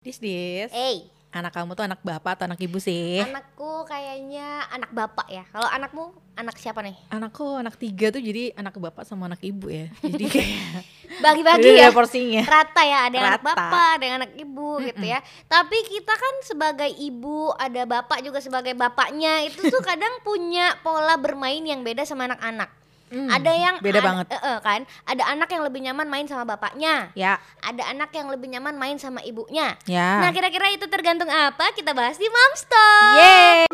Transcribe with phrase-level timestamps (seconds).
[0.00, 0.72] Dis dis.
[0.72, 3.20] Eh, Anak kamu tuh anak bapak atau anak ibu sih?
[3.22, 5.44] anakku kayaknya anak bapak ya.
[5.52, 6.96] Kalau anakmu anak siapa nih?
[7.06, 9.92] Anakku anak tiga tuh jadi anak bapak sama anak ibu ya.
[10.00, 10.82] Jadi kayak
[11.20, 11.92] Bagi-bagi ya.
[11.92, 12.42] porsinya.
[12.42, 13.50] Rata ya, ada yang anak Rata.
[13.52, 15.20] bapak, ada yang anak ibu gitu ya.
[15.46, 21.14] Tapi kita kan sebagai ibu, ada bapak juga sebagai bapaknya, itu tuh kadang punya pola
[21.14, 22.72] bermain yang beda sama anak-anak.
[23.10, 24.26] Hmm, ada yang beda an- banget.
[24.30, 28.46] eh, kan, ada anak yang lebih nyaman main sama bapaknya, Ya, ada anak yang lebih
[28.48, 29.74] nyaman main sama ibunya.
[29.84, 30.22] ya.
[30.22, 31.74] Nah, kira-kira itu tergantung apa?
[31.74, 33.14] Kita bahas di Moms Talk.
[33.16, 33.66] Yeay.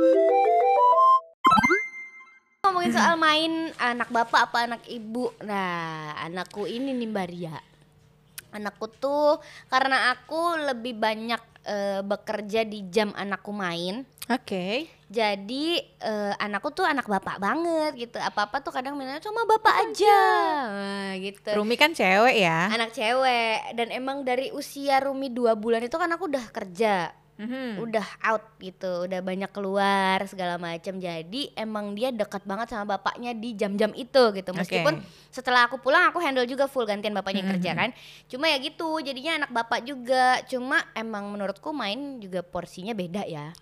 [2.62, 5.30] Ngomongin soal main anak bapak apa anak ibu.
[5.40, 7.56] Nah, anakku ini nih Mbak Ria.
[8.50, 14.02] Anakku tuh karena aku lebih banyak eh, bekerja di jam anakku main.
[14.26, 14.88] Oke.
[15.06, 18.18] Jadi eh, anakku tuh anak bapak banget gitu.
[18.18, 20.20] Apa-apa tuh kadang minta sama bapak aja.
[20.66, 21.54] Nah, gitu.
[21.54, 22.70] Rumi kan cewek ya.
[22.74, 27.84] Anak cewek dan emang dari usia Rumi dua bulan itu kan aku udah kerja Mhm.
[27.84, 30.96] udah out gitu, udah banyak keluar segala macam.
[30.96, 34.50] Jadi emang dia dekat banget sama bapaknya di jam-jam itu gitu.
[34.56, 37.90] Meskipun setelah aku pulang aku handle juga full gantian bapaknya yang kerja kan.
[38.32, 40.40] Cuma ya gitu, jadinya anak bapak juga.
[40.48, 43.52] Cuma emang menurutku main juga porsinya beda ya.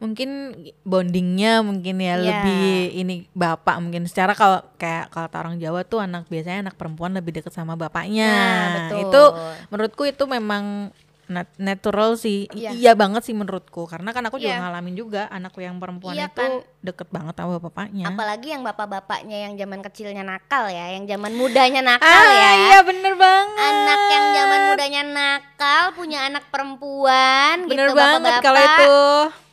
[0.00, 0.56] Mungkin
[0.88, 2.24] bondingnya mungkin ya Iya.
[2.32, 7.12] lebih ini bapak mungkin secara kalau kayak kalau orang Jawa tuh anak biasanya anak perempuan
[7.12, 8.32] lebih dekat sama bapaknya.
[8.32, 8.98] Nah, betul.
[9.04, 9.22] Itu
[9.68, 10.96] menurutku itu memang
[11.28, 12.48] nat- natural sih.
[12.50, 12.92] I- Iya.
[12.92, 13.84] Banget sih menurutku.
[13.84, 14.62] Karena kan aku juga Iya.
[14.62, 16.52] ngalamin juga anakku yang perempuan Iya itu kan.
[16.80, 18.04] deket banget sama bapaknya.
[18.06, 22.50] Apalagi yang bapak-bapaknya yang zaman kecilnya nakal ya, yang zaman mudanya nakal ah, ya.
[22.66, 23.60] iya bener banget.
[23.62, 28.96] Anak yang zaman mudanya nakal punya anak perempuan bener gitu banget kalau itu.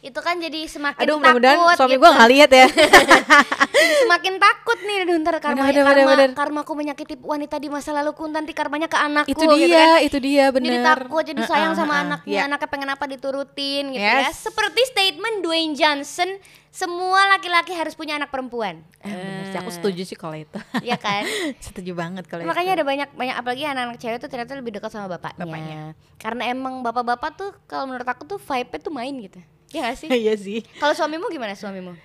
[0.05, 1.99] Itu kan jadi semakin Aduh mudah-mudahan takut suami gitu.
[1.99, 2.67] gua nggak lihat ya.
[4.01, 7.89] semakin takut nih aduh ntar karma Bener, bener, karma, bener, karmaku menyakiti wanita di masa
[7.91, 9.99] laluku nanti karmanya ke anakku itu gitu dia, kan.
[10.01, 10.69] itu dia bener.
[10.71, 12.05] Jadi takut, jadi sayang sama heeh.
[12.05, 12.45] anaknya, Iya.
[12.45, 14.25] anaknya pengen apa diturutin gitu ya.
[14.25, 14.41] Yes.
[14.41, 16.29] Seperti statement Dwayne Johnson,
[16.69, 18.83] semua laki-laki harus punya anak perempuan.
[18.99, 20.59] Eh, bener sih, aku setuju sih kalau itu.
[20.79, 21.23] Iya kan?
[21.65, 22.77] setuju banget kalau Makanya itu.
[22.77, 25.41] ada banyak banyak apalagi anak-anak cewek tuh ternyata lebih dekat sama bapaknya.
[25.41, 25.81] Bapaknya.
[26.15, 29.39] Karena emang bapak-bapak tuh kalau menurut aku tuh vibe-nya tuh main gitu.
[29.71, 30.09] Ya gak sih?
[30.23, 30.59] Iya sih.
[30.77, 31.95] kalau suamimu gimana suamimu?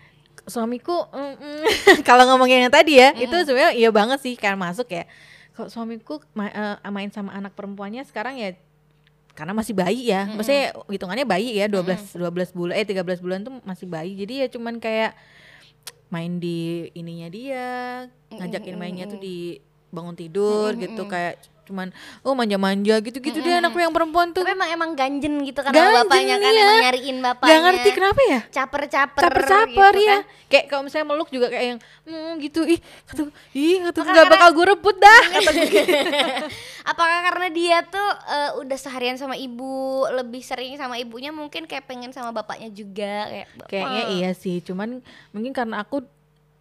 [0.40, 1.62] suamiku mm, mm,
[2.08, 5.04] kalau ngomongin yang tadi ya itu sebenarnya iya banget sih kayak masuk ya
[5.52, 6.50] kalau suamiku ma-
[6.80, 8.56] eh, main sama anak perempuannya sekarang ya
[9.34, 10.26] karena masih bayi ya.
[10.28, 14.12] Maksudnya hitungannya bayi ya 12 12 bulan eh 13 bulan tuh masih bayi.
[14.18, 15.14] Jadi ya cuman kayak
[16.10, 17.66] main di ininya dia
[18.34, 19.62] ngajakin mainnya tuh di
[19.94, 21.38] bangun tidur gitu kayak
[21.70, 25.70] cuman oh manja-manja gitu-gitu deh anakku yang perempuan tuh Tapi emang emang ganjen gitu kan
[25.70, 26.60] Ganjen, bapaknya kan iya.
[26.60, 27.48] emang nyariin bapaknya.
[27.48, 29.22] Gak ngerti kenapa ya Caper-caper.
[29.22, 30.22] caper-caper gitu ya kan.
[30.46, 33.22] kayak kalau misalnya meluk juga kayak yang hmm, gitu ih kata
[33.52, 35.50] ih kata gue, Maka gak karena- bakal gue rebut dah kata
[36.82, 39.70] Apakah karena dia tuh eh, udah seharian sama ibu,
[40.10, 44.98] lebih sering sama ibunya mungkin kayak pengen sama bapaknya juga kayak kayaknya iya sih cuman
[45.30, 46.02] mungkin karena aku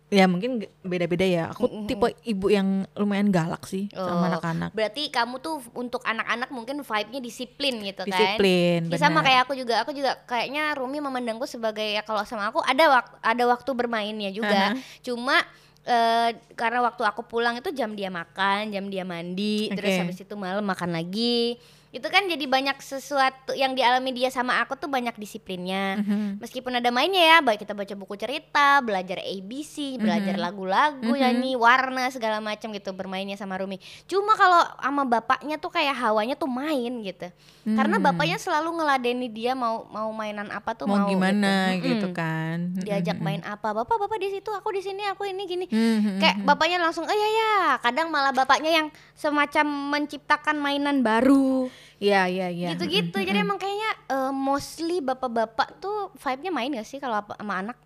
[0.10, 5.14] ya mungkin beda-beda ya aku tipe ibu yang lumayan galak sih sama Oh, anak-anak Berarti
[5.14, 8.10] kamu tuh untuk anak-anak mungkin vibe-nya disiplin gitu kan.
[8.10, 12.50] disiplin Ya, sama kayak aku juga, aku juga kayaknya Rumi memandangku sebagai ya kalau sama
[12.50, 14.74] aku ada waktu ada waktu bermainnya juga.
[15.06, 15.46] Cuma
[15.86, 20.02] eh, karena waktu aku pulang itu jam dia makan, jam dia mandi, terus Oke.
[20.02, 21.62] habis itu malam makan lagi.
[21.90, 25.98] Itu kan jadi banyak sesuatu yang dialami dia sama aku tuh banyak disiplinnya.
[25.98, 26.38] Mhm.
[26.38, 32.14] Meskipun ada mainnya ya, baik kita baca buku cerita, belajar ABC, belajar lagu-lagu, nyanyi, warna
[32.14, 33.82] segala macam gitu bermainnya sama Rumi.
[34.06, 37.34] Cuma kalau sama bapaknya tuh kayak hawanya tuh main gitu.
[37.66, 42.06] Karena bapaknya selalu ngeladeni dia mau mau mainan apa tuh mau mau, gimana gitu.
[42.06, 42.18] gitu, Mm-mm.
[42.18, 43.74] kan Diajak main apa?
[43.74, 45.66] Bapak, bapak di situ, aku di sini, aku ini gini.
[45.66, 46.22] Mhm.
[46.22, 49.66] Kayak bapaknya langsung, "Oh iya ya." Kadang malah bapaknya yang semacam
[49.98, 52.70] menciptakan mainan baru iya iya iya.
[52.74, 53.20] Gitu-gitu.
[53.20, 57.78] Jadi emang kayaknya eh, mostly bapak-bapak tuh vibe-nya main gak sih kalau sama anak?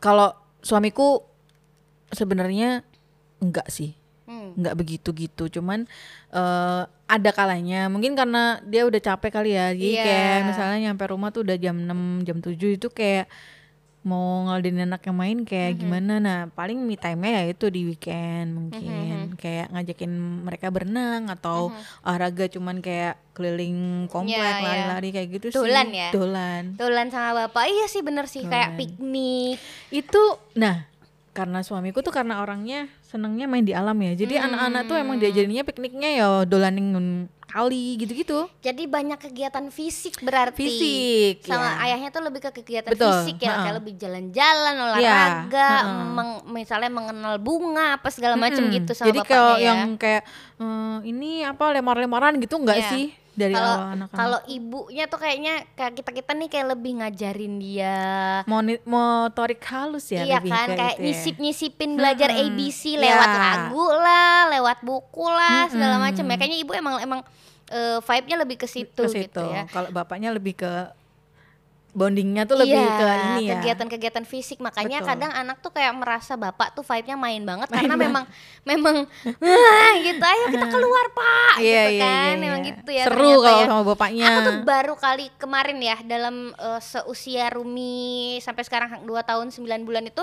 [0.00, 1.22] Kalau suamiku
[2.10, 2.82] sebenarnya
[3.40, 3.96] enggak sih.
[4.30, 4.54] Hmm.
[4.54, 5.90] nggak begitu gitu cuman
[6.30, 7.90] eh ada kalanya.
[7.90, 9.74] Mungkin karena dia udah capek kali ya.
[9.74, 10.04] Jadi Iya.
[10.06, 13.26] kayak misalnya nyampe rumah tuh udah jam 6 jam 7 itu kayak
[14.00, 15.82] mau ngeladenin anak yang main kayak Mm-hmm.
[15.82, 18.56] gimana nah paling me time-nya ya itu di weekend Mm-hmm.
[18.58, 20.12] mungkin kayak ngajakin
[20.42, 21.68] mereka berenang atau
[22.00, 24.64] olahraga cuman kayak keliling komplek Iya, iya.
[24.64, 26.08] lari-lari kayak gitu Dolan sih ya?
[26.10, 28.80] dolan Tulan sama bapak iya sih bener sih kayak Dolan.
[28.80, 29.56] piknik
[29.90, 30.22] itu
[30.54, 30.88] nah
[31.30, 35.62] karena suamiku tuh karena orangnya senengnya main di alam ya jadi anak-anak tuh emang diajarinnya
[35.62, 36.90] pikniknya ya dolanin
[37.50, 41.82] kali gitu-gitu jadi banyak kegiatan fisik berarti fisik sama ya.
[41.84, 43.62] ayahnya tuh lebih ke kegiatan Betul, fisik ya ha-ha.
[43.62, 46.04] kayak lebih jalan-jalan Iya, olahraga ha-ha.
[46.08, 48.76] meng- misalnya mengenal bunga apa segala macam Mm-mm.
[48.76, 50.22] gitu sama jadi bapaknya kalau ya yang kayak
[50.56, 52.88] "Eh, ini apa lemar-lemaran gitu enggak Iya.
[52.88, 53.04] sih
[53.40, 54.14] dari Kalau awal anak-anak.
[54.14, 57.98] kalau ibunya tuh kayaknya kayak kita kita nih kayak lebih ngajarin dia.
[58.44, 61.02] Moni- motorik halus ya iya lebih kan kayak ya.
[61.02, 62.52] nyisip nyisipin belajar Mm-mm.
[62.52, 63.00] ABC Ya.
[63.02, 66.06] lewat lagu lah, lewat buku lah segala Mm-mm.
[66.06, 66.36] macam ya.
[66.36, 67.20] Kayaknya ibu emang emang
[67.68, 69.64] eh, vibe-nya lebih ke situ gitu ya.
[69.66, 70.72] Kalau bapaknya lebih ke
[71.90, 73.52] bondingnya tuh lebih Iya, ke ini ya.
[73.56, 75.10] kegiatan-kegiatan fisik makanya Betul.
[75.10, 78.06] kadang anak tuh kayak merasa bapak tuh vibe-nya main banget Main karena banget.
[78.06, 78.24] memang
[78.62, 78.96] memang
[79.36, 82.56] "Wah," gitu ayo kita keluar pak Iya, gitu iya, kan iya, iya.
[82.64, 83.66] gitu ya Seru kalau ya.
[83.66, 84.26] sama bapaknya.
[84.26, 88.06] Aku tuh baru kali kemarin ya dalam eh, seusia Rumi
[88.38, 90.22] sampai sekarang 2 tahun 9 bulan itu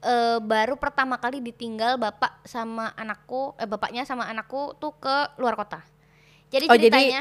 [0.00, 5.54] eh, baru pertama kali ditinggal bapak sama anakku eh bapaknya sama anakku tuh ke luar
[5.54, 5.82] kota.
[6.48, 7.20] Jadi Oh, jadi ceritanya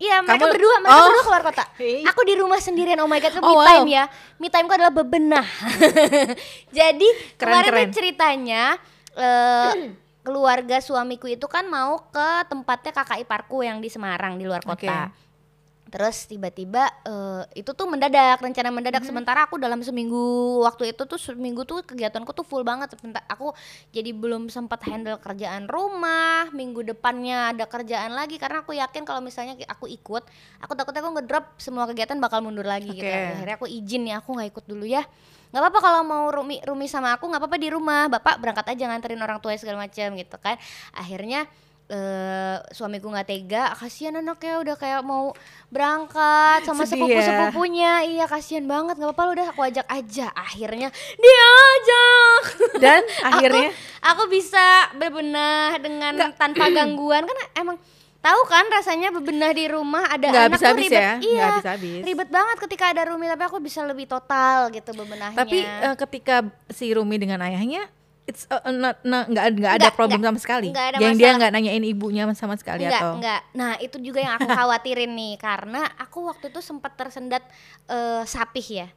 [0.00, 1.04] Iya mereka kamu- berdua mereka oh.
[1.06, 1.64] berdua keluar kota.
[1.76, 2.00] Hei.
[2.10, 3.66] Aku di rumah sendirian oh my god itu Oh, me wow.
[3.68, 4.04] time ya.
[4.40, 5.44] Me timeku adalah bebenah.
[6.78, 7.84] Jadi Keren, kemarin keren.
[7.84, 8.64] tuh ceritanya
[9.12, 9.72] eh,
[10.26, 15.12] keluarga suamiku itu kan mau ke tempatnya kakak iparku yang di Semarang di luar kota.
[15.12, 15.29] Oke.
[15.90, 19.02] Terus tiba-tiba eh, itu tuh mendadak, rencana mendadak.
[19.02, 19.10] Mm-hmm.
[19.10, 22.94] Sementara aku dalam seminggu waktu itu tuh seminggu tuh kegiatanku tuh full banget.
[22.94, 23.50] Sebentar aku
[23.90, 26.46] jadi belum sempat handle kerjaan rumah.
[26.54, 30.22] Minggu depannya ada kerjaan lagi karena aku yakin kalau misalnya aku ikut,
[30.62, 33.02] aku takutnya aku ngedrop semua kegiatan bakal mundur lagi gitu.
[33.02, 33.34] Oke.
[33.34, 35.02] Akhirnya aku izin ya, aku nggak ikut dulu ya.
[35.50, 38.06] nggak apa-apa kalau mau Rumi Rumi sama aku nggak apa-apa di rumah.
[38.06, 40.54] Bapak berangkat aja nganterin orang tua segala macam gitu kan.
[40.94, 41.50] Akhirnya
[41.90, 45.34] eh suamiku nggak tega kasihan anaknya udah kayak mau
[45.68, 47.26] berangkat sama Sedih sepupu ya.
[47.26, 50.30] sepupunya iya kasihan banget nggak apa-apa lu udah aku ajak aja.
[50.30, 52.42] Akhirnya dia ajak
[52.76, 53.68] Dan akhirnya?
[54.00, 57.24] aku bisa bebenah dengan tanpa gangguan.
[57.24, 57.76] Kan emang
[58.20, 61.00] tahu kan rasanya bebenah di rumah ada nggak anak bisa tuh habis ribet.
[61.00, 62.00] ya, iya nggak bisa habis.
[62.04, 66.36] ribet banget ketika ada Rumi tapi aku bisa lebih total gitu bebenahnya Tapi eh, ketika
[66.68, 67.88] si Rumi dengan ayahnya
[68.24, 70.30] it's uh, not not- nggak nggak ada Nggak, problem nggak.
[70.30, 70.68] sama sekali.
[70.70, 71.36] Nggak ada yang dia masalah.
[71.38, 73.40] nggak nanyain ibunya sama sekali enggak, atau enggak.
[73.52, 77.42] Nah, itu juga yang aku khawatirin nih karena aku waktu itu sempat tersendat
[77.86, 78.88] eh, sapih ya.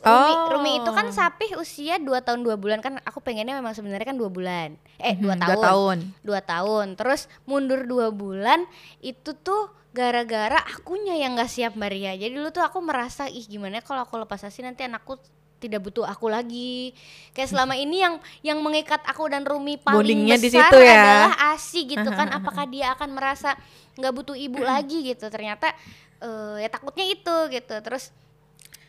[0.00, 0.48] Rumi, Oh.
[0.56, 4.16] Rumi itu kan sapih usia 2 tahun 2 bulan kan aku pengennya memang sebenarnya kan
[4.16, 4.72] 2 bulan.
[4.96, 5.44] Eh, 2 Hmm, tahun.
[5.44, 5.98] dua tahun.
[6.24, 6.86] 2 tahun.
[6.96, 8.64] Terus mundur 2 bulan
[8.98, 12.12] itu tuh gara-gara akunya yang gak siap Mbak Ria.
[12.14, 15.20] Jadi dulu tuh aku merasa ih gimana ya kalau aku lepas asi nanti anakku
[15.60, 16.96] tidak butuh aku lagi.
[17.30, 20.96] Kayak selama ini yang yang mengikat aku dan Rumi paling Bondingnya di besar situ ya.
[20.96, 22.32] adalah asi gitu kan.
[22.32, 23.52] Apakah dia akan merasa
[23.94, 25.28] nggak butuh ibu lagi gitu?
[25.28, 25.70] Ternyata
[26.18, 27.76] eh, ya takutnya itu gitu.
[27.78, 28.08] Terus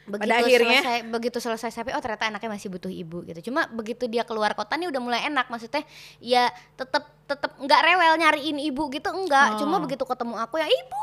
[0.02, 3.52] begitu akhirnya- selesai begitu selesai sampai oh ternyata anaknya masih butuh ibu gitu.
[3.52, 5.86] Cuma begitu dia keluar kota nih udah mulai enak maksudnya
[6.18, 9.60] ya tetep tetep nggak rewel nyariin ibu gitu enggak.
[9.60, 9.82] Cuma Oh.
[9.84, 11.00] begitu ketemu aku ya ibu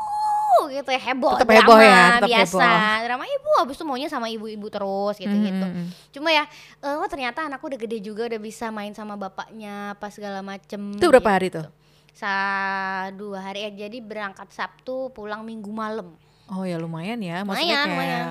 [0.69, 2.99] gitu ya heboh Tetep drama heboh ya, tetep biasa heboh.
[3.05, 5.89] drama ibu habis itu maunya sama ibu-ibu terus gitu gitu Mm, mm, mm.
[6.11, 6.43] cuma ya
[6.81, 11.07] oh ternyata anakku udah gede juga udah bisa main sama bapaknya pas segala macem Itu
[11.07, 11.63] berapa hari tuh?
[12.11, 12.33] sa
[13.13, 16.11] dua hari ya jadi berangkat Sabtu pulang Minggu malam
[16.47, 18.25] Oh ya lumayan ya, maksudnya Lumayan, kayak lumayan.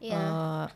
[0.00, 0.16] Iya.
[0.16, 0.66] eh,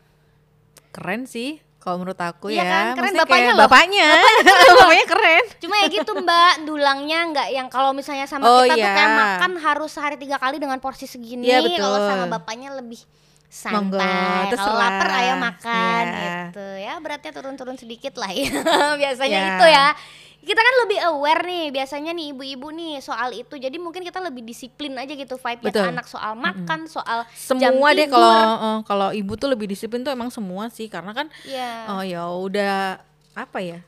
[0.91, 2.65] keren sih kalau menurut aku Iya ya.
[2.65, 3.61] kan, keren bapaknya loh.
[3.61, 4.07] Bapaknya,
[4.81, 5.43] bapaknya keren.
[5.61, 8.91] Cuma ya gitu mbak, dulangnya nggak yang kalau misalnya sama Oh, kita tuh iya.
[8.91, 11.45] kayak makan harus sehari tiga kali dengan porsi segini.
[11.45, 12.97] Iya, Kalau sama bapaknya lebih
[13.47, 14.49] santai.
[14.51, 16.17] Kalau lapar ayo makan Iya.
[16.49, 16.67] gitu.
[16.81, 18.49] Ya beratnya turun-turun sedikit lah ya.
[19.01, 19.49] Biasanya Iya.
[19.53, 19.87] itu ya.
[20.45, 23.55] Kita kan lebih aware nih biasanya nih ibu-ibu nih soal itu.
[23.55, 27.89] Jadi mungkin kita lebih disiplin aja gitu vibe-nya ke anak soal makan, soal jam Semua
[27.91, 28.13] deh tidur.
[28.13, 31.89] kalau eh, kalau ibu tuh lebih disiplin tuh emang semua sih karena kan Iya.
[31.89, 33.01] oh ya udah
[33.33, 33.79] apa ya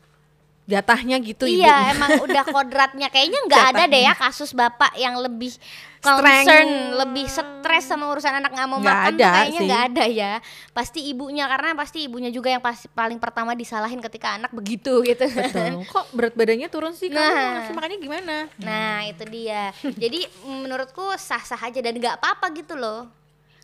[0.67, 1.91] jatahnya gitu Iya, ibu.
[1.95, 3.07] emang udah kodratnya.
[3.07, 5.55] Kayaknya nggak ada deh ya kasus bapak yang lebih
[5.97, 10.31] concern, lebih stres sama urusan anak nggak mau Nggak makan ada kayaknya nggak ada ya.
[10.71, 15.24] Pasti ibunya karena pasti ibunya juga yang pasti paling pertama disalahin ketika anak begitu gitu.
[15.25, 15.88] Betul.
[15.88, 17.07] Kok berat badannya turun sih?
[17.07, 17.53] Kamu Nah.
[17.57, 18.36] nafsu makannya gimana?
[18.59, 19.71] Nah itu dia.
[19.81, 23.07] Jadi menurutku sah-sah aja dan nggak apa-apa gitu loh.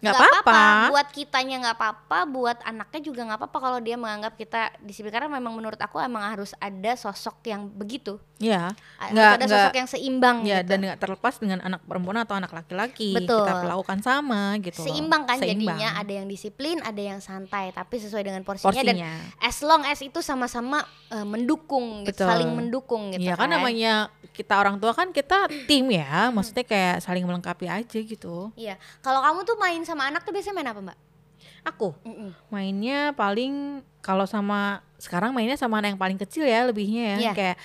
[0.04, 0.62] Nggak apa-apa.
[0.92, 5.32] Buat kitanya nggak apa-apa, buat anaknya juga nggak apa-apa kalau dia menganggap kita disiplin karena
[5.32, 8.20] memang menurut aku emang harus ada sosok yang begitu.
[8.44, 10.76] Ya, Harus nggak ada nggak sosok yang seimbang ya gitu.
[10.76, 13.16] dan nggak terlepas dengan anak perempuan atau anak laki-laki.
[13.16, 13.40] Betul.
[13.48, 14.84] Kita perlakukan sama gitu.
[14.84, 15.80] seimbang kan Seimbang.
[15.80, 19.14] jadinya ada yang disiplin ada yang santai tapi sesuai dengan porsinya, dan porsinya.
[19.40, 24.58] as long as itu sama-sama eh, mendukung gitu, saling mendukung gitu Iya kan namanya kita
[24.58, 28.50] orang tua kan kita tim ya, maksudnya kayak saling melengkapi aja gitu.
[28.58, 30.98] iya kalau kamu tuh main sama anak tuh biasanya main apa mbak
[31.64, 32.32] Aku Mm-mm.
[32.50, 37.34] mainnya paling kalau sama sekarang mainnya sama anak yang paling kecil ya lebihnya ya Iya.
[37.34, 37.58] kayak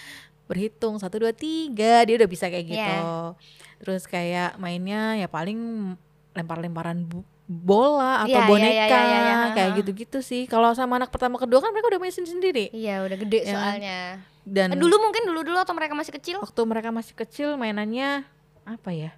[0.45, 2.79] berhitung satu dua tiga dia udah bisa kayak gitu.
[2.79, 3.35] Iya.
[3.79, 5.93] Terus kayak mainnya ya paling
[6.33, 9.49] lempar-lemparan bu- bola atau Iya, iya, boneka iya, iya, iya, iya.
[9.53, 10.45] kayak gitu-gitu sih.
[10.45, 12.69] Kalau sama anak pertama kedua kan mereka udah main sendiri.
[12.71, 13.53] iya udah gede Ya.
[13.53, 13.99] soalnya
[14.43, 18.25] Dan Eh, dulu mungkin dulu dulu atau mereka masih kecil waktu mereka masih kecil mainannya
[18.65, 19.13] apa ya?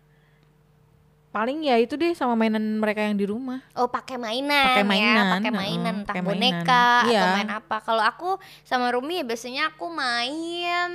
[1.31, 3.63] Paling ya itu deh sama mainan mereka yang di rumah.
[3.79, 4.67] Oh, pakai mainan.
[4.75, 7.07] Pakai ya, mainan, pakai heeh, mainan entah pakai boneka mainan.
[7.07, 7.23] atau Iya.
[7.39, 7.77] main apa.
[7.87, 8.31] Kalau aku
[8.67, 10.91] sama Rumi ya biasanya aku main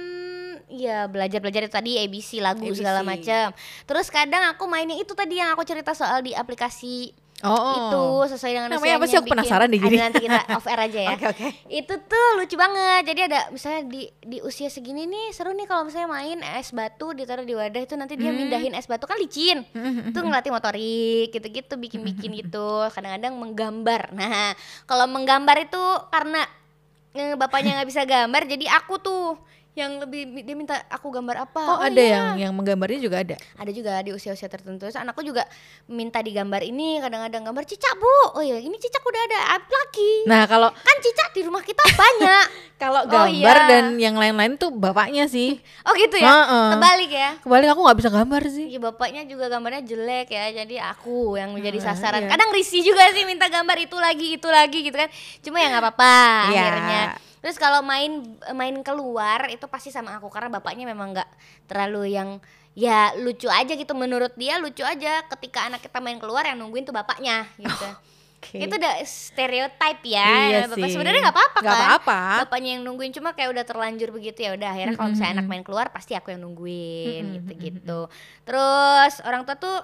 [0.68, 2.84] ya belajar-belajar itu tadi ABC lagu ABC.
[2.84, 3.56] segala macam.
[3.88, 7.16] Terus kadang aku mainnya itu tadi yang aku cerita soal di aplikasi
[7.48, 9.16] Oh, itu sesuai dengan Namanya apa sih?
[9.16, 9.32] Aku bikin.
[9.32, 9.98] penasaran deh Ada jadi.
[10.00, 11.10] nanti kita off air aja ya.
[11.16, 11.48] Oke oke.
[11.68, 13.02] Itu tuh lucu banget.
[13.06, 17.12] Jadi ada misalnya di di usia segini nih seru nih kalau misalnya main es batu
[17.12, 18.40] ditaruh di wadah itu nanti dia Hmm.
[18.40, 19.62] mindahin es batu kan licin.
[20.06, 22.90] Itu ngelatih motorik gitu-gitu bikin-bikin gitu.
[22.90, 24.02] Kadang-kadang menggambar.
[24.12, 24.52] Nah,
[24.84, 26.42] kalau menggambar itu karena
[27.12, 29.24] eh, bapaknya nggak bisa gambar jadi aku tuh
[29.76, 31.62] yang lebih dia minta aku gambar apa.
[31.68, 32.16] Oh, ada iya.
[32.16, 33.36] yang yang menggambarnya juga ada.
[33.36, 34.88] ada juga di usia-usia tertentu.
[34.88, 35.44] Terus anakku juga
[35.86, 38.08] minta digambar ini kadang-kadang gambar cicak bu.
[38.34, 40.12] Oh iya ini cicak udah ada apa lagi?
[40.26, 42.48] Nah kalau Kan cicak di rumah kita banyak.
[42.82, 43.68] kalau Oh, gambar iya.
[43.68, 45.60] dan yang lain-lain tuh bapaknya sih.
[45.88, 46.24] oh gitu ya.
[46.24, 46.68] Heeh.
[46.72, 47.30] Terbalik ya.
[47.44, 48.66] Kebalik aku nggak bisa gambar sih.
[48.72, 50.56] Iya bapaknya juga gambarnya jelek ya.
[50.56, 52.24] Jadi aku yang menjadi Ah, sasaran.
[52.24, 52.32] iya.
[52.32, 55.12] Kadang risih juga sih minta gambar itu lagi itu lagi gitu kan.
[55.44, 56.16] Cuma ya nggak apa-apa
[56.48, 56.64] Iya.
[56.64, 57.04] akhirnya.
[57.46, 58.26] Terus kalau main
[58.58, 61.30] main keluar itu pasti sama aku karena bapaknya memang nggak
[61.70, 62.42] terlalu yang
[62.74, 66.90] ya lucu aja gitu menurut dia lucu aja ketika anak kita main keluar yang nungguin
[66.90, 67.86] tuh bapaknya gitu.
[68.42, 68.66] Oke.
[68.66, 70.30] Itu udah stereotip ya.
[70.50, 71.70] Iya bapak sebenarnya nggak apa-apa kan.
[71.70, 72.22] apa-apa.
[72.50, 75.62] Bapaknya yang nungguin cuma kayak udah terlanjur begitu ya udah akhirnya kalau misalnya anak main
[75.62, 78.00] keluar pasti aku yang nungguin Mm-mm, gitu-gitu.
[78.42, 79.78] Terus orang tua tuh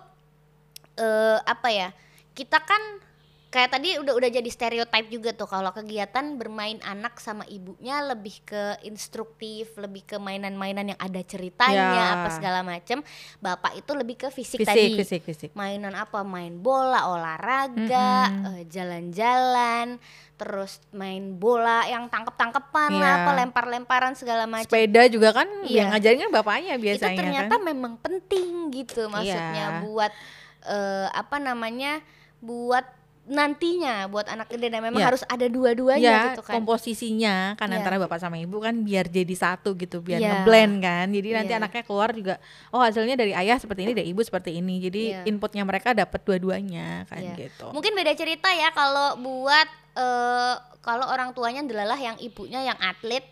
[0.98, 1.94] eh apa ya?
[2.34, 2.82] Kita kan
[3.51, 8.39] kayak tadi udah udah jadi stereotip juga tuh kalau kegiatan bermain anak sama ibunya lebih
[8.41, 12.05] ke instruktif, lebih ke mainan-mainan yang ada ceritanya Ya.
[12.15, 13.03] apa segala macem.
[13.38, 14.96] Bapak itu lebih ke fisik, Fisik, tadi.
[14.96, 15.50] fisik, fisik.
[15.51, 16.24] Mainan apa?
[16.24, 18.48] Main bola, olahraga, Mm-mm.
[18.55, 20.00] eh, jalan-jalan,
[20.34, 23.22] terus main bola yang tangkep-tangkepan lah, Iya.
[23.22, 24.63] apa lempar-lemparan segala macam.
[24.65, 25.75] Sepeda juga kan Iya.
[25.75, 27.62] yang ngajarin kan bapaknya biasanya Itu ternyata kan.
[27.62, 29.84] memang penting gitu maksudnya Iya.
[29.84, 30.12] buat
[30.63, 32.00] eh, apa namanya?
[32.41, 32.81] buat
[33.32, 35.08] nantinya buat anak gede dan memang Iya.
[35.08, 36.60] harus ada dua-duanya ya gitu kan.
[36.60, 37.80] komposisinya kan Iya.
[37.80, 40.44] antara bapak sama ibu kan biar jadi satu gitu biar Iya.
[40.44, 41.60] ngeblend kan jadi nanti Iya.
[41.60, 42.36] anaknya keluar juga
[42.70, 45.22] oh hasilnya dari ayah seperti ini dari ibu seperti ini jadi Iya.
[45.26, 47.36] inputnya mereka dapat dua-duanya kan Iya.
[47.42, 52.80] gitu Mungkin beda cerita ya kalau buat eh, kalau orang tuanya adalah yang ibunya yang
[52.80, 53.24] atlet,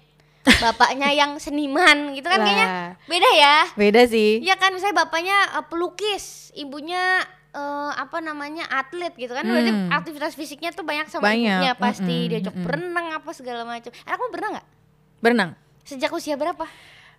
[0.62, 3.58] bapaknya yang seniman gitu kan kayaknya Lah, beda ya.
[3.74, 7.20] beda sih Iya kan misalnya bapaknya eh, pelukis, ibunya
[7.52, 7.62] eh,
[7.94, 9.42] apa namanya atlet gitu kan.
[9.42, 9.90] Berarti Hmm.
[9.90, 12.66] aktivitas fisiknya tuh banyak sama Banyak, ibunya pasti mm-mm, diajak mm-mm.
[12.66, 13.90] berenang apa segala macam.
[14.04, 14.68] Anakmu berenang nggak?
[15.20, 15.52] berenang
[15.82, 16.64] Sejak usia berapa?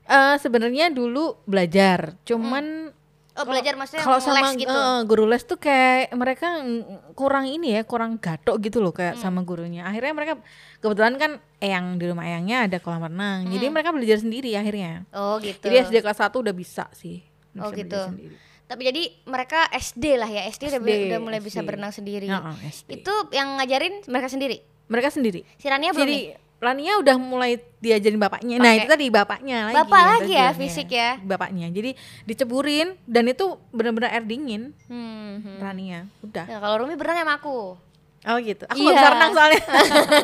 [0.02, 2.94] Eh sebenarnya dulu belajar cuman
[3.32, 4.74] Oh belajar maksudnya kalau yang les sama gitu.
[4.74, 6.84] eh, guru les tuh kayak mereka ng-
[7.14, 9.22] kurang ini ya kurang gatok gitu loh kayak Hmm.
[9.22, 10.32] sama gurunya akhirnya mereka
[10.76, 13.72] kebetulan kan eyang di rumah eyangnya ada kolam renang jadi Hmm.
[13.72, 15.62] mereka belajar sendiri akhirnya Oh gitu.
[15.62, 18.00] jadi SD kelas 1 udah bisa sih Bisa Oh, gitu.
[18.08, 18.34] sendiri.
[18.70, 21.66] Tapi jadi mereka SD lah ya, SD, udah, SD, udah mulai bisa SD.
[21.66, 22.24] berenang sendiri.
[22.24, 22.90] Heeh, SD.
[22.96, 24.62] Itu yang ngajarin mereka sendiri.
[24.86, 26.24] mereka sendiri Si Rania belum jadi nih?
[26.60, 28.78] Lania udah mulai diajarin bapaknya nah Pakai.
[28.78, 31.16] itu tadi bapaknya lagi Bapak lagi ya, fisik ya?
[31.16, 35.56] bapaknya jadi diceburin dan itu benar-benar air dingin Hmm, hmm.
[35.56, 37.78] Rania udah Nah, kalau Rumi berenang sama aku.
[38.20, 38.84] oh gitu aku Iya.
[38.84, 39.62] nggak bisa renang soalnya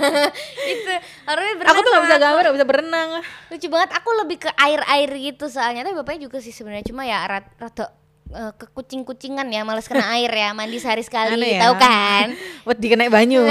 [0.67, 0.93] itu
[1.27, 3.09] Rumi berenang aku tuh sama bisa gambar nggak bisa berenang
[3.47, 5.81] Lucu banget, aku lebih ke air-air gitu soalnya.
[5.81, 7.87] Tapi bapaknya juga sih sebenarnya cuma ya rat- rada
[8.29, 11.61] eh, ke kucing-kucingan ya, males kena air ya, mandi sehari sekali, Aneh ya.
[11.63, 12.27] tahu kan?
[12.65, 13.47] buat dikenaik banyu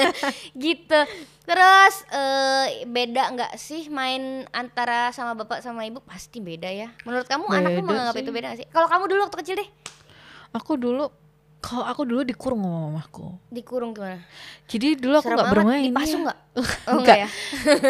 [0.56, 1.00] gitu.
[1.44, 6.00] Terus eh, beda nggak sih main antara sama bapak sama ibu?
[6.00, 6.88] Pasti beda ya.
[7.02, 8.22] Menurut kamu anakmu Beda menganggap sih.
[8.22, 8.66] itu beda gak sih?
[8.68, 9.68] Kalau kamu dulu waktu kecil deh
[10.50, 11.04] aku dulu
[11.58, 14.22] kalau aku dulu dikurung sama mamaku dikurung gimana?
[14.64, 16.24] jadi dulu aku nggak bermain Dipasung ya.
[16.28, 16.38] nggak?
[16.46, 16.94] Oh Enggak.
[16.94, 17.28] enggak ya?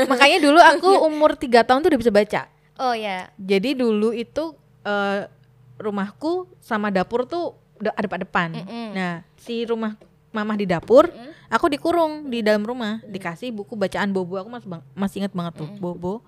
[0.07, 2.41] makanya dulu aku umur tiga tahun tuh udah bisa baca
[2.75, 3.29] Oh ya.
[3.37, 5.29] jadi dulu itu eh,
[5.77, 8.89] rumahku sama dapur tuh udah ada pada depan Mm-mm.
[8.93, 9.99] nah si rumah
[10.31, 11.31] mamah di dapur Mm.
[11.49, 15.55] aku dikurung di dalam rumah dikasih buku bacaan bobo aku masih bang- masih ingat banget
[15.57, 16.23] tuh bobo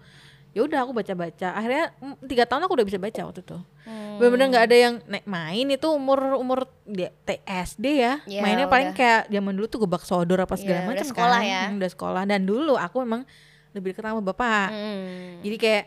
[0.50, 3.58] ya udah aku baca baca akhirnya mm, tiga tahun aku udah bisa baca waktu itu
[3.86, 4.18] Hmm.
[4.18, 8.90] bener-bener nggak ada yang naik main itu umur umur dia TSD ya Ya, mainnya paling
[8.90, 8.98] udah.
[8.98, 11.62] kayak zaman dulu tuh gebak sodor apa segala Ya, udah macam sekolah kan ya.
[11.62, 13.22] Hmm, udah sekolah dan dulu aku emang
[13.70, 15.38] lebih dekat sama bapak Hmm.
[15.40, 15.82] jadi kayak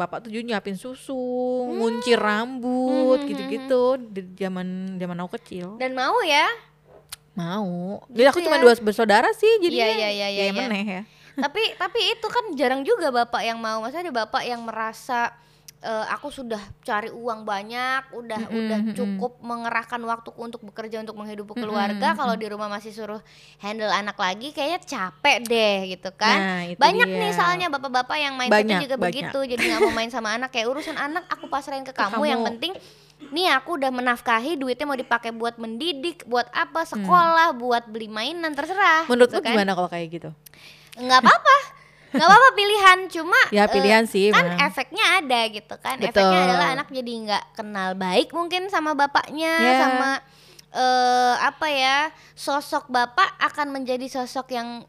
[0.00, 1.12] bapak tuh juga nyuapin susu
[1.68, 2.80] nguncir rambut
[3.14, 3.82] Hmm, hmm, gitu-gitu.
[4.08, 4.66] di zaman
[4.96, 5.76] zaman aku kecil.
[5.76, 6.48] Dan mau ya?
[7.32, 8.00] mau.
[8.08, 8.62] Jadi aku Gitu cuma ya.
[8.62, 10.52] dua bersaudara sih jadi Iya, iya, iya, iya, iya.
[10.52, 11.02] meneh ya.
[11.32, 13.80] Tapi tapi itu kan jarang juga bapak yang mau.
[13.80, 15.32] Maksudnya ada bapak yang merasa
[15.80, 18.94] eh, aku sudah cari uang banyak udah Mm-mm, udah mm-mm.
[18.94, 23.20] cukup mengerahkan waktuku untuk bekerja untuk menghidupi keluarga kalau di rumah masih suruh
[23.58, 27.18] handle anak lagi kayaknya capek deh gitu kan Nah, banyak dia.
[27.18, 29.08] nih soalnya bapak-bapak yang mindsetnya Banyak, juga banyak.
[29.08, 32.24] begitu jadi nggak mau main sama anak kayak urusan anak aku pasrahin ke kamu, kamu.
[32.26, 32.72] yang penting
[33.22, 38.52] nih aku udah menafkahi duitnya mau dipakai buat mendidik buat apa sekolah buat beli mainan
[38.52, 40.30] terserah Menurut gitu lu gimana kalau kayak gitu?
[40.92, 41.56] nggak apa-apa
[42.10, 44.58] nggak apa-apa pilihan cuma Ya, eh, pilihan sih, kan memang.
[44.62, 46.10] efeknya ada gitu kan Betul.
[46.12, 49.74] efeknya adalah anak jadi nggak kenal baik mungkin sama bapaknya Ya.
[49.78, 50.10] sama
[50.70, 51.96] eh apa ya
[52.32, 54.86] sosok bapak akan menjadi sosok yang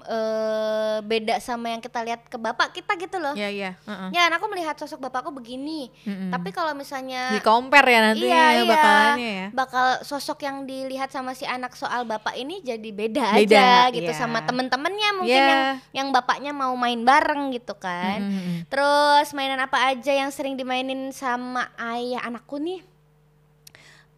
[0.00, 3.70] eh beda sama yang kita lihat ke bapak kita gitu loh Iya iya.
[3.80, 4.08] heeh.
[4.10, 6.30] ya kan aku melihat sosok bapakku begini Mm-mm.
[6.30, 8.64] tapi kalau misalnya di compare ya nanti iya, iya.
[8.64, 9.46] bakalannya ya.
[9.50, 14.10] bakal sosok yang dilihat sama si anak soal bapak ini jadi beda, Beda, aja gitu
[14.10, 14.16] iya.
[14.16, 15.48] sama temen-temennya mungkin Iya.
[15.48, 15.62] yang
[15.92, 18.66] yang bapaknya mau main bareng gitu kan Mm-mm.
[18.66, 22.82] terus mainan apa aja yang sering dimainin sama ayah anakku nih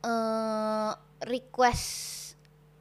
[0.01, 0.91] eh
[1.23, 2.19] request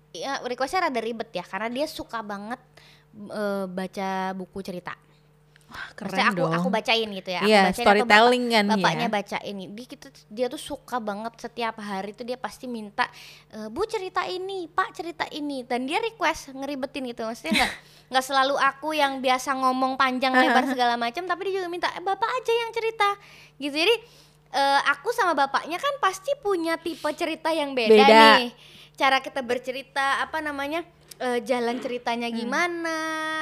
[0.10, 2.58] ya requestnya rada ribet ya karena dia suka banget
[3.22, 4.96] eh, baca buku cerita
[5.94, 6.54] Keren Maksudnya aku dong.
[6.56, 7.40] aku bacain gitu ya.
[7.40, 8.74] Aku Iya, bacain atau storytelling bapak- kan ya.
[8.74, 9.56] Bapaknya bacain.
[9.70, 13.06] Dia gitu dia tuh suka banget setiap hari tuh dia pasti minta
[13.48, 17.22] "E, Bu cerita ini, Pak cerita ini dan dia request ngeribetin gitu.
[17.22, 17.72] Maksudnya nggak
[18.10, 22.02] nggak selalu aku yang biasa ngomong panjang lebar segala macam tapi dia juga minta "Eh,
[22.02, 23.10] Bapak aja yang cerita.
[23.56, 23.76] Gitu.
[23.76, 23.96] Jadi
[24.50, 28.22] eh, aku sama bapaknya kan pasti punya tipe cerita yang beda, Beda.
[28.36, 28.50] nih.
[28.98, 30.82] Cara kita bercerita apa namanya?
[31.20, 32.38] Eh, jalan ceritanya Hmm.
[32.40, 32.98] gimana,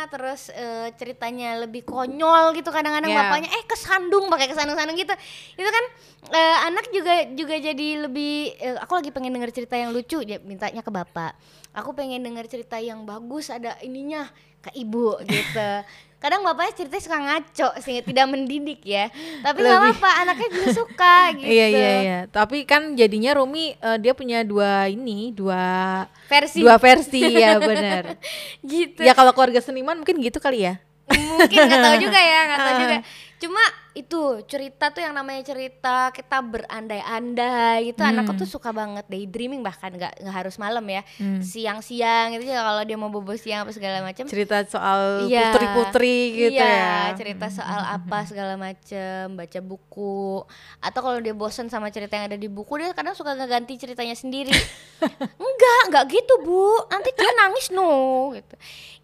[0.09, 3.21] terus eh, ceritanya lebih konyol gitu kadang-kadang Ya.
[3.23, 5.13] bapaknya eh kesandung pakai kesandung-sandung gitu.
[5.53, 5.85] Itu kan
[6.33, 10.41] eh, anak juga juga jadi lebih eh, aku lagi pengen denger cerita yang lucu dia
[10.41, 11.37] mintanya ke bapak.
[11.77, 14.25] Aku pengen denger cerita yang bagus ada ininya
[14.67, 15.71] ke ibu gitu.
[16.17, 19.07] Kadang bapaknya ceritanya suka ngaco sehingga tidak mendidik ya.
[19.45, 21.47] Tapi nggak apa-apa, anaknya juga suka gitu.
[21.47, 22.19] Iya iya iya.
[22.27, 28.17] Tapi kan jadinya Rumi eh, dia punya dua ini, dua Versi dua versi ya benar.
[28.65, 28.99] gitu.
[28.99, 30.81] ya kalau keluarga seniman mungkin gitu kali ya.
[31.07, 32.97] mungkin nggak tahu juga ya nggak tahu juga
[33.37, 33.63] cuma
[33.97, 38.13] itu cerita tuh yang namanya cerita kita berandai-andai gitu Hmm.
[38.13, 41.41] anakku tuh suka banget daydreaming bahkan nggak nggak harus malam ya Hmm.
[41.41, 45.49] siang-siang gitu ya kalau dia mau bobo siang apa segala macam Cerita soal Iya.
[45.49, 47.17] putri-putri gitu iya, ya.
[47.17, 50.43] cerita soal apa segala macem, baca buku.
[50.77, 54.13] Atau kalau dia bosen sama cerita yang ada di buku, dia kadang suka ngeganti ceritanya
[54.13, 54.51] sendiri.
[55.39, 56.85] enggak, enggak gitu, Bu.
[56.87, 57.89] Nanti dia nangis no
[58.33, 58.55] gitu.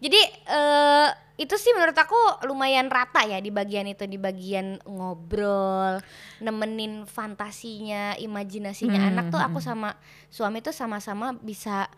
[0.04, 0.20] Jadi
[0.52, 2.14] eh itu sih menurut aku
[2.46, 5.98] lumayan rata ya di bagian itu, di bagian ngobrol,
[6.38, 9.96] nemenin fantasinya, imajinasinya Hmm, anak tuh aku sama
[10.28, 11.88] suami tuh sama-sama bisa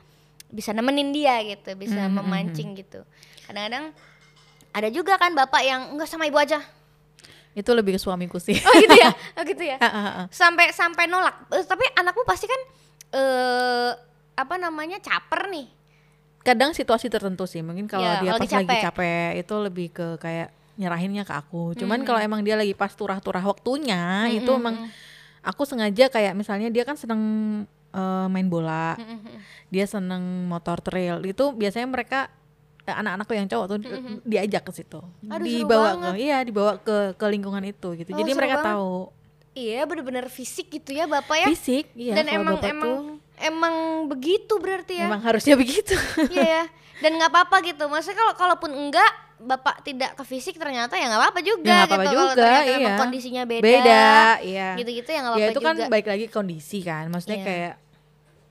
[0.49, 3.03] bisa nemenin dia gitu, bisa Hmm, hmm, memancing gitu.
[3.45, 3.91] Kadang-kadang
[4.73, 6.63] ada juga kan bapak yang enggak sama ibu aja.
[7.53, 8.57] Itu lebih ke suamiku sih.
[8.57, 9.11] Oh gitu ya.
[9.37, 9.77] Oh gitu ya.
[10.33, 11.49] Sampai sampai nolak.
[11.53, 12.61] Eh, tapi anakmu pasti kan
[13.13, 13.91] eh
[14.37, 14.97] apa namanya?
[15.01, 15.76] caper nih.
[16.47, 18.83] Kadang situasi tertentu sih, mungkin kalau Iya, dia kalau pas lagi lagi capek.
[18.87, 21.75] capek itu lebih ke kayak nyerahinnya ke aku.
[21.75, 22.07] Cuman Hmm.
[22.07, 24.61] kalau emang dia lagi pas turah-turah waktunya itu Mm-mm.
[24.61, 24.77] emang
[25.43, 27.21] aku sengaja kayak misalnya dia kan seneng
[27.91, 29.41] eh, main bola, Mm-mm.
[29.67, 31.19] dia seneng motor trail.
[31.21, 32.29] Itu biasanya mereka
[32.83, 34.17] eh, anak-anakku yang cowok tuh Mm-mm.
[34.23, 35.01] diajak ke situ.
[35.27, 38.13] Aduh, dibawa ke iya, dibawa ke ke lingkungan itu gitu.
[38.13, 38.71] Oh, Jadi mereka banget.
[38.71, 38.93] tahu
[39.57, 41.47] Iya, bener-bener fisik gitu ya bapak ya.
[41.49, 43.01] fisik, iya Dan emang bapak emang tuh
[43.47, 43.75] emang
[44.07, 45.07] begitu berarti ya.
[45.07, 45.95] emang harusnya begitu.
[46.35, 46.65] Iya ya.
[46.97, 47.85] Dan nggak apa-apa gitu.
[47.87, 51.89] Maksudnya kalau kalaupun enggak bapak tidak ke fisik ternyata ya nggak apa-apa juga Ya, nggak
[51.93, 52.17] apa-apa gitu.
[52.17, 52.95] Kalau juga, emang iya.
[52.97, 53.63] kondisinya beda.
[53.63, 54.07] Beda,
[54.41, 54.69] iya.
[54.81, 55.69] Gitu-gitu ya nggak ya apa-apa itu juga.
[55.69, 57.47] kan baik lagi kondisi kan maksudnya Iya.
[57.47, 57.75] kayak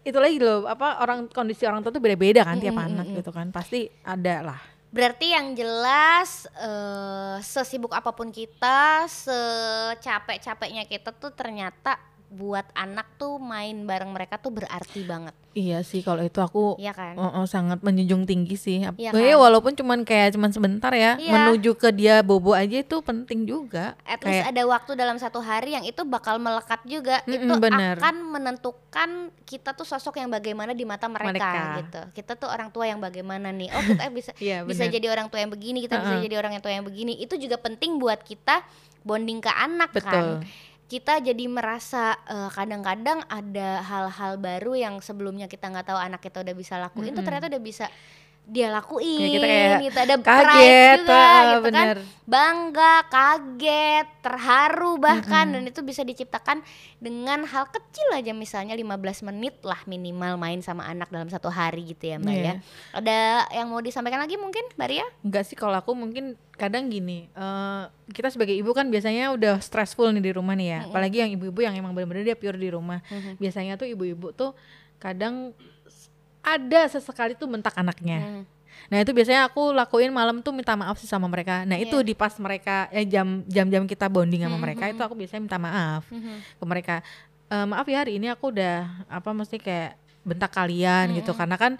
[0.05, 3.05] itu lagi loh apa orang kondisi orang tua tuh beda-beda kan tiap Mm, mm, anak
[3.17, 4.59] gitu kan pasti ada lah
[4.93, 11.99] Berarti yang jelas eh, sesibuk apa pun kita, secapek-capeknya kita tuh ternyata
[12.35, 15.31] buat anak tuh main bareng mereka tuh berarti banget.
[15.51, 17.15] iya sih kalau itu aku Iya kan?
[17.15, 19.39] oh, oh, sangat menjunjung tinggi sih Iya ya, kan?
[19.39, 21.31] walaupun cuman kayak cuman sebentar ya Iya.
[21.33, 25.39] menuju ke dia bobo aja itu penting juga At least kayak ada waktu dalam satu
[25.39, 27.23] hari yang itu bakal melekat juga.
[27.23, 27.95] Mm-mm, itu bener.
[27.97, 29.09] akan menentukan
[29.41, 31.61] kita tuh sosok yang bagaimana di mata mereka, Mereka.
[31.79, 32.01] gitu.
[32.13, 33.71] Kita tuh orang tua yang bagaimana nih?
[33.71, 36.23] Oh kita bisa Iya, bisa jadi orang tua yang begini, kita bisa Uh-uh.
[36.23, 37.15] jadi orang tua yang begini.
[37.15, 38.59] Itu juga penting buat kita
[39.01, 40.43] bonding ke anak betul kan.
[40.85, 46.45] Kita jadi merasa eh, kadang-kadang ada hal-hal baru yang sebelumnya kita nggak tahu anak kita
[46.45, 47.25] udah bisa lakuin tuh Mm-mm.
[47.25, 47.85] ternyata udah bisa
[48.45, 49.97] dia lakuin Ya, kita kayak gitu.
[49.97, 51.65] Ada kaget juga ah, gitu kan.
[51.65, 51.97] bener.
[52.25, 55.49] Bangga kaget terharu bahkan.
[55.49, 55.55] Mm-mm.
[55.59, 56.61] dan itu bisa diciptakan
[56.97, 58.31] dengan hal kecil aja.
[58.31, 62.43] Misalnya 15 menit lah minimal main sama anak dalam satu hari gitu ya mbak Iya.
[62.43, 62.53] ya
[62.93, 63.17] ada
[63.51, 65.05] yang mau disampaikan lagi mungkin mbak Ria?
[65.21, 70.09] Enggak sih kalau aku mungkin kadang gini eh, kita sebagai ibu kan biasanya udah stressful
[70.11, 70.79] nih di rumah nih ya.
[70.79, 70.89] Mm-mm.
[70.89, 73.01] apalagi yang ibu-ibu yang emang bener-bener dia pure di rumah.
[73.35, 74.53] Biasanya tuh ibu-ibu tuh
[74.95, 75.51] kadang
[76.45, 78.43] ada sesekali tuh bentak anaknya Hmm.
[78.85, 82.05] nah itu biasanya aku lakuin malam tuh minta maaf sih sama mereka nah itu Iya.
[82.05, 85.07] di pas mereka eh, jam jam-jam kita bonding sama Mm-mm, mereka itu mm-mm.
[85.07, 86.35] aku biasanya minta maaf Mhm.
[86.55, 86.95] ke mereka
[87.45, 88.77] "Eh, maaf ya hari ini aku udah
[89.07, 91.77] apa mesti kayak bentak kalian gitu karena kan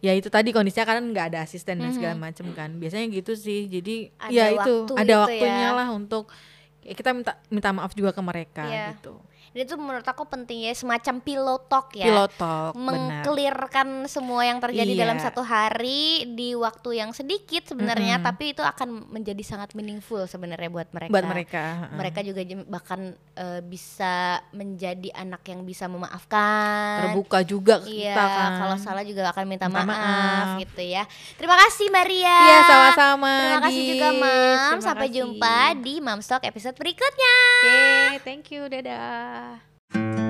[0.00, 3.66] ya itu tadi kondisinya kan nggak ada asisten dan segala macem kan biasanya gitu sih
[3.66, 5.76] jadi Ada ya itu waktu ada gitu waktunya ya.
[5.76, 6.34] lah untuk ya
[6.82, 8.94] kita minta minta maaf juga ke mereka Iya.
[8.94, 12.06] gitu Dan itu menurut aku penting ya semacam pillow talk ya.
[12.06, 12.86] pilot talk benar
[13.26, 15.02] mengkelirkan semua yang terjadi Iya.
[15.02, 18.28] dalam satu hari di waktu yang sedikit sebenarnya Mm-mm.
[18.30, 21.10] tapi itu akan menjadi sangat meaningful sebenarnya buat mereka.
[21.10, 21.62] buat mereka.
[21.90, 23.00] Mereka juga bahkan
[23.34, 24.14] eh, bisa
[24.50, 25.90] menjadi anak yang bisa
[26.30, 27.10] memaafkan.
[27.10, 30.48] terbuka juga Iya, kita kan kalau salah juga akan minta, Minta maaf, maaf.
[30.60, 31.02] gitu ya.
[31.34, 32.36] Terima kasih Maria.
[32.38, 34.22] iya sama-sama Terima kasih juga Mam.
[34.70, 35.16] Terima Sampai kasih.
[35.16, 37.36] jumpa di Mam Talk episode berikutnya.
[37.58, 38.62] Oke, okay, thank you.
[38.70, 40.29] Dadah.